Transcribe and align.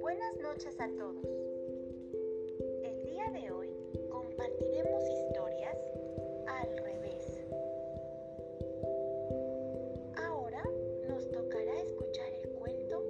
Buenas 0.00 0.36
noches 0.42 0.78
a 0.78 0.88
todos. 0.98 1.24
El 2.82 3.06
día 3.06 3.30
de 3.32 3.50
hoy 3.50 3.70
compartiremos 4.10 5.02
historias 5.08 5.78
al 6.46 6.76
revés. 6.76 7.40
Ahora 10.16 10.62
nos 11.08 11.30
tocará 11.30 11.80
escuchar 11.80 12.28
el 12.34 12.50
cuento 12.50 13.02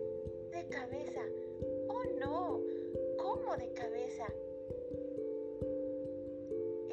de 0.52 0.68
cabeza. 0.68 1.22
¡Oh 1.88 2.04
no! 2.20 2.60
¿Cómo 3.18 3.56
de 3.56 3.72
cabeza? 3.72 4.32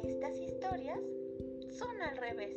Estas 0.02 0.36
historias 0.36 0.98
son 1.70 2.02
al 2.02 2.16
revés. 2.16 2.56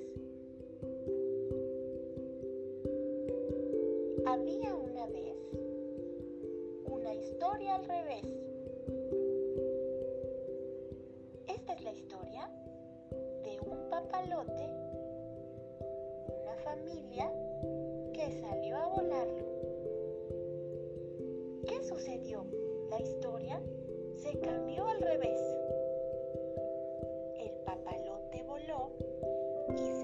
Había 4.26 4.76
una 4.76 5.08
vez 5.08 5.36
una 6.86 7.14
historia 7.14 7.76
al 7.76 7.86
revés. 7.86 8.26
Esta 11.48 11.74
es 11.74 11.84
la 11.84 11.92
historia 11.92 12.50
de 13.44 13.60
un 13.62 13.90
papalote, 13.90 14.70
una 16.28 16.56
familia 16.64 17.32
que 18.14 18.32
salió 18.42 18.78
a 18.78 18.88
volarlo. 18.88 19.46
¿Qué 21.68 21.84
sucedió? 21.84 22.46
La 22.90 23.02
historia 23.02 23.60
se 24.18 24.38
cambió 24.40 24.88
al 24.88 25.02
revés. 25.02 25.42
El 27.40 27.52
papalote 27.66 28.44
voló 28.44 28.92
y 29.74 29.78
se 29.78 30.01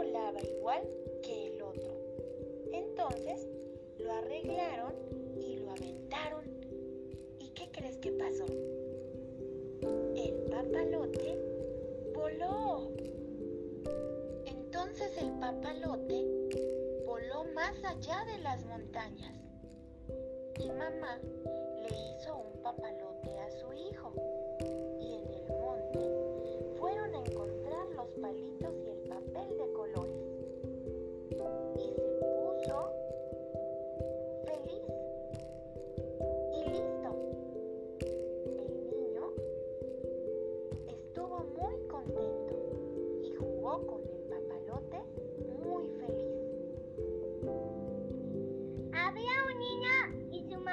volaba 0.00 0.40
igual 0.40 0.82
que 1.22 1.48
el 1.48 1.60
otro. 1.60 1.92
Entonces 2.72 3.46
lo 3.98 4.10
arreglaron 4.12 4.94
y 5.38 5.56
lo 5.56 5.72
aventaron. 5.72 6.44
¿Y 7.38 7.50
qué 7.50 7.70
crees 7.70 7.98
que 7.98 8.10
pasó? 8.12 8.46
El 10.16 10.34
papalote 10.50 11.38
voló. 12.14 12.92
Entonces 14.46 15.18
el 15.18 15.32
papalote 15.38 16.24
voló 17.04 17.44
más 17.54 17.74
allá 17.84 18.24
de 18.24 18.38
las 18.42 18.64
montañas 18.64 19.34
y 20.58 20.68
mamá 20.68 21.18
le 21.82 21.88
hizo 21.88 22.38
un 22.38 22.62
papalote 22.62 23.38
a 23.38 23.50
su 23.50 23.70
hijo 23.74 24.14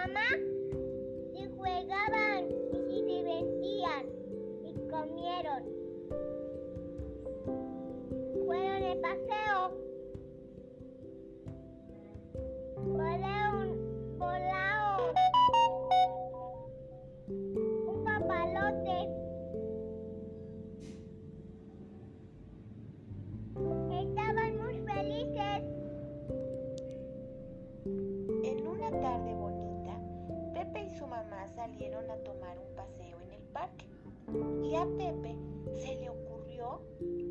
mamá 0.08 0.30
y 1.34 1.46
jugaban 1.48 2.46
y 2.50 2.88
se 2.88 3.04
divertían 3.04 4.06
y 4.64 4.74
comieron. 4.90 5.64
Fueron 8.46 8.82
de 8.82 8.96
paseo. 9.02 9.72
Volé 12.86 13.38
un 13.54 14.18
volado. 14.18 15.14
Un 17.28 18.04
papalote. 18.06 19.00
Estaban 24.02 24.58
muy 24.58 24.78
felices. 24.86 25.64
En 28.44 28.68
una 28.68 28.90
tarde 28.92 29.34
salieron 31.58 32.08
a 32.12 32.18
tomar 32.18 32.56
un 32.60 32.76
paseo 32.76 33.20
en 33.20 33.32
el 33.32 33.42
parque. 33.52 33.86
Y 34.64 34.76
a 34.76 34.86
Pepe 34.86 35.36
se 35.74 35.96
le 35.96 36.10
ocurrió 36.10 36.82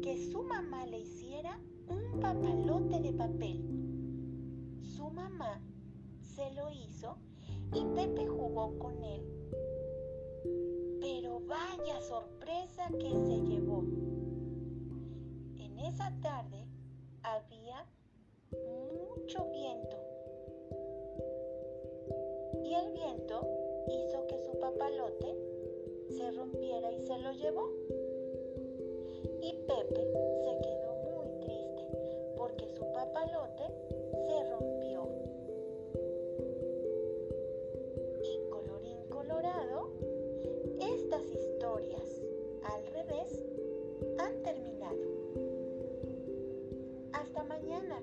que 0.03 0.19
su 0.33 0.43
mamá 0.43 0.85
le 0.87 0.99
hiciera 0.99 1.61
un 1.89 2.21
papalote 2.21 3.01
de 3.03 3.13
papel. 3.13 3.63
Su 4.83 5.11
mamá 5.11 5.61
se 6.21 6.51
lo 6.55 6.69
hizo 6.73 7.17
y 7.73 7.85
Pepe 7.95 8.27
jugó 8.27 8.77
con 8.81 9.01
él. 9.05 9.23
Pero 11.01 11.41
vaya 11.47 12.01
sorpresa 12.01 12.89
que 12.99 13.11
se 13.11 13.41
llevó. 13.43 13.85
En 15.57 15.79
esa 15.79 16.13
tarde 16.21 16.67
había 17.23 17.87
mucho 18.51 19.49
viento 19.53 19.97
y 22.65 22.75
el 22.75 22.93
viento 22.93 23.76
hizo 23.93 24.27
que 24.27 24.39
su 24.39 24.59
papalote 24.59 25.35
se 26.09 26.31
rompiera 26.33 26.93
y 26.93 27.01
se 27.01 27.19
lo 27.19 27.33
llevó. 27.33 27.71
Y 29.41 29.53
Pepe 29.67 30.03
se 30.43 30.53
quedó 30.63 30.95
muy 31.05 31.29
triste 31.41 31.85
porque 32.37 32.69
su 32.69 32.81
papalote 32.93 33.65
se 34.11 34.51
rompió. 34.51 35.09
Y 38.23 38.51
colorín 38.51 39.03
colorado, 39.09 39.91
estas 40.81 41.25
historias 41.33 42.23
al 42.65 42.87
revés 42.87 43.45
han 44.19 44.43
terminado. 44.43 44.97
Hasta 47.13 47.45
mañana. 47.45 48.03